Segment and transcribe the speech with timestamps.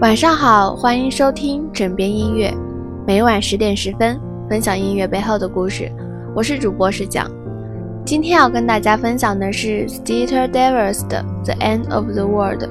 [0.00, 2.54] 晚上好，欢迎收听枕边音乐，
[3.04, 4.16] 每晚十点十分
[4.48, 5.90] 分享音乐背后的故事。
[6.36, 7.28] 我是主播石讲，
[8.06, 12.62] 今天要跟大家分享的是 Steter Davis 的《The End of the World》。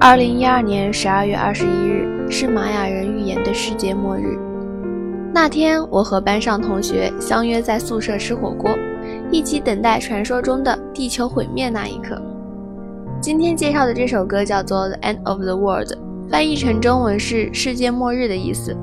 [0.00, 4.36] 二零一二年十二月二十一日是玛雅人预言的世界末日。
[5.32, 8.68] 那天，我和班上同学相约在宿舍吃火锅，
[9.30, 12.20] 一起等待传说中的地球毁灭那一刻。
[13.20, 15.92] 今天介绍的这首歌叫做《The End of the World》，
[16.30, 18.76] 翻译成中文是“世界末日”的意思。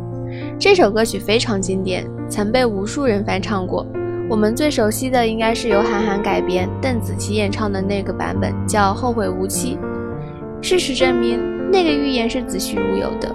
[0.60, 3.86] 这首歌曲非常经典，曾被无数人翻唱过。
[4.28, 9.78] 我们最熟悉的应该是由韩寒改编、邓紫棋演唱的那个版本，叫《后会无期》。
[10.64, 11.40] 事实证明，
[11.72, 13.34] 那个预言是子虚乌有的。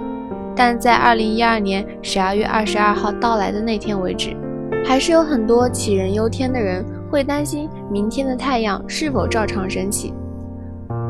[0.53, 4.35] 但在二零一二年十二月二十二号到来的那天为止，
[4.85, 10.13] 还是有很多杞人忧天的人会担心明天的太阳是否照常升起。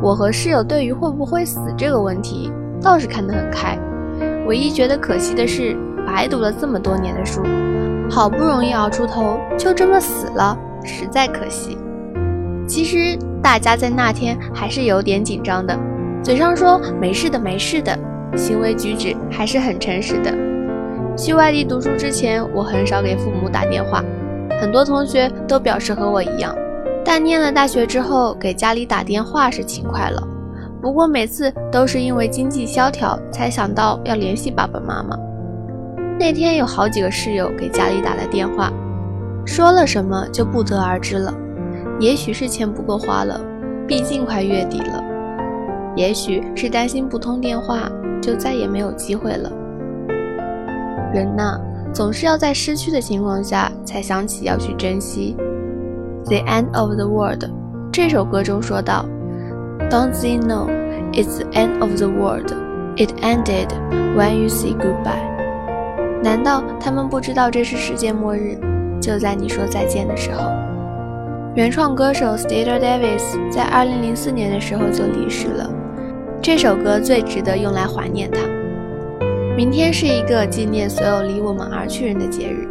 [0.04, 3.77] 我和室友对于会不会死这个问题倒是看得很开，
[4.48, 7.43] 唯一觉得可惜的是白读了这么多年的书，
[8.10, 11.77] 好不容易熬出头就这么死了，实在可惜。
[12.68, 15.77] 其实大家在那天还是有点紧张的，
[16.24, 17.98] 嘴上说没事的没事的，
[18.35, 20.34] 行为举止还是很诚实的。
[21.18, 24.04] 去外地读书之前，我很少给父母打电话，
[24.59, 26.55] 很多同学都表示和我一样。
[27.04, 30.26] 但念了大学之后，给家里打电话是勤快了，
[30.82, 35.15] 不过每次都是因为经济萧条才想到要联系爸爸妈妈。
[36.20, 38.71] 那天有好几个室友给家里打了电话，
[39.46, 41.34] 说了什么就不得而知了。
[41.99, 43.40] 也许是钱不够花了，
[43.87, 45.04] 毕竟快月底了；
[45.96, 49.52] 也许是担心不通电话就再也没有机会了。
[51.13, 51.59] 人呐，
[51.93, 55.35] 总是要在失去的情况下才想起要去珍惜。
[56.26, 57.43] The end of the world，
[57.91, 59.05] 这首歌中说道
[59.90, 60.68] ：“Don't they know
[61.13, 62.54] it's the end of the world?
[62.98, 63.68] It ended
[64.16, 65.29] when you say goodbye。”
[66.24, 68.58] 难道他们不知道这是世界末日，
[69.02, 70.52] 就在你说再见的时候？
[71.56, 75.69] 原创歌手 Stater Davis 在2004年的时候就离世了。
[76.42, 78.40] 这首歌最值得用来怀念他。
[79.56, 82.68] 明天是一个纪念所有离我们而去人的节日。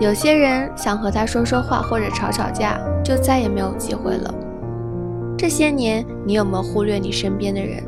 [0.00, 4.34] 有些人想和他说说话或者吵吵架，就再也没有机会了。
[5.40, 7.82] 这些年，你有没有忽略你身边的人？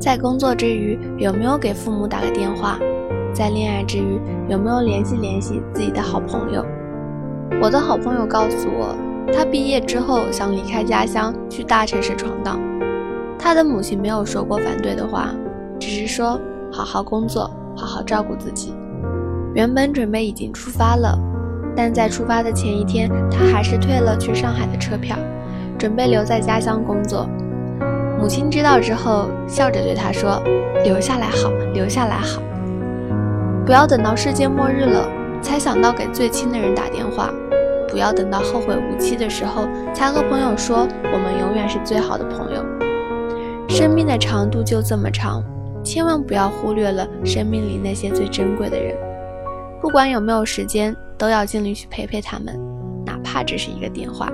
[0.00, 2.76] 在工作之余，有没有给父母打个电话？
[3.32, 6.66] 在恋爱之余，有没有联系联系自己的好朋友？
[7.62, 8.96] 我的好朋友告诉我，
[9.32, 12.58] 他毕业之后想离开家乡去大城市闯荡。
[13.38, 15.32] 他的母亲没有说过反对的话，
[15.78, 16.36] 只是说
[16.72, 18.74] 好好工作，好好照顾自己。
[19.54, 21.16] 原本准备已经出发了。
[21.76, 25.16] 但在出发的前一天，他还是退了去上海的车票，
[25.82, 27.28] 准备留在家乡工作。
[28.16, 30.40] 母亲知道之后，笑着对他说
[30.86, 32.40] ：“留下来好，留下来好，
[33.66, 35.08] 不要等到世界末日了
[35.42, 37.34] 才想到给最亲的人打电话，
[37.88, 42.64] 不要等到后悔无期的时候才和朋友说我们永远是最好的朋友。
[43.68, 45.42] 生命的长度就这么长，
[45.82, 48.96] 千万不要忽略了生命里那些最珍贵的人。
[49.80, 52.58] 不管有没有时间。”都要尽力去陪陪他们，
[53.06, 54.28] 哪怕只是一个电话。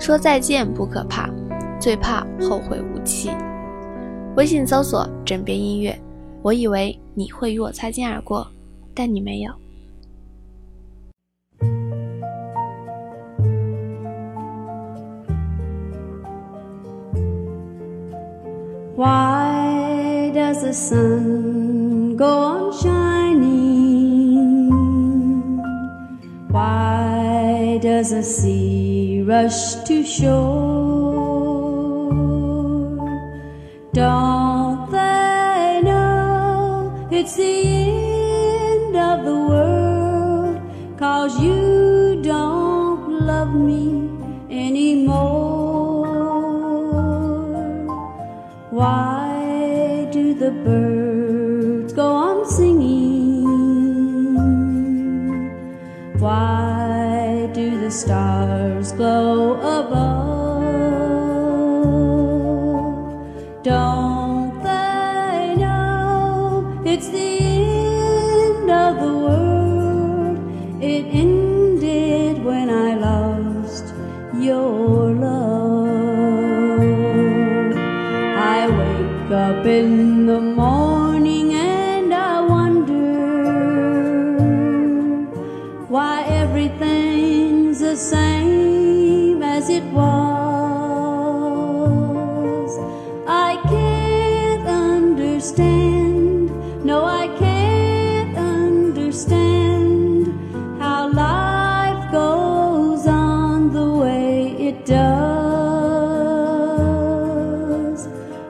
[0.00, 1.28] 说再见不可怕，
[1.78, 3.30] 最怕后会无期。
[4.34, 5.94] 微信搜索“枕边音乐”，
[6.40, 8.50] 我以为你会与我擦肩而过，
[8.94, 9.52] 但你没有。
[18.96, 24.70] Why does the sun go on shining?
[26.50, 30.50] Why does the sea rush to shore?
[33.92, 37.54] Don't they know it's the
[38.74, 40.56] end of the world?
[40.98, 43.84] Cause you don't love me
[44.50, 46.08] anymore.
[48.70, 53.46] Why do the birds go on singing?
[56.18, 56.70] Why?
[57.52, 58.29] do the stars
[59.20, 60.30] above?
[63.62, 70.38] Don't they know it's the end of the world?
[70.82, 73.86] It ended when I lost
[74.38, 76.00] your love.
[78.56, 82.96] I wake up in the morning and I wonder
[85.88, 88.69] why everything's the same
[89.60, 90.08] as it was.
[93.28, 96.50] I can't understand.
[96.84, 100.32] No, I can't understand
[100.80, 105.00] how life goes on the way it does.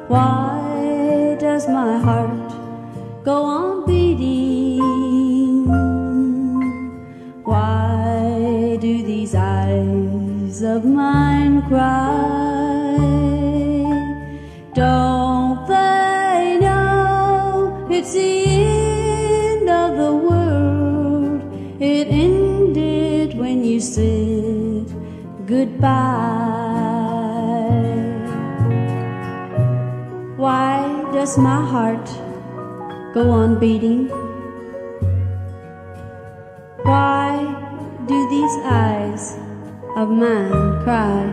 [0.07, 2.51] Why does my heart
[3.25, 3.80] go on
[10.81, 12.97] of mine cry?
[14.73, 21.43] Don't they know it's the end of the world?
[21.81, 24.87] It ended when you said
[25.47, 25.91] goodbye.
[30.37, 30.73] Why
[31.13, 32.09] does my heart
[33.13, 34.09] go on beating?
[36.89, 37.33] Why
[38.07, 39.50] do these eyes
[39.97, 41.27] of mine cry?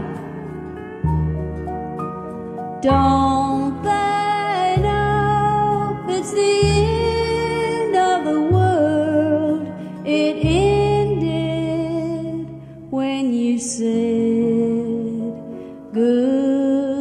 [2.82, 9.68] Don't they know it's the end of the world?
[10.06, 12.48] It ended
[12.92, 15.34] when you said
[15.94, 16.98] goodbye.